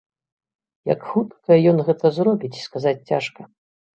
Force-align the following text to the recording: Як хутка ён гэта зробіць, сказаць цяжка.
Як 0.93 1.03
хутка 1.09 1.51
ён 1.71 1.77
гэта 1.89 2.05
зробіць, 2.17 2.61
сказаць 2.67 2.97
цяжка. 3.13 3.41